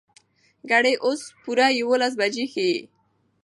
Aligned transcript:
ګړۍ 0.69 0.93
اوس 1.05 1.21
پوره 1.41 1.67
يولس 1.79 2.13
بجې 2.19 2.45
ښيي. 2.53 2.77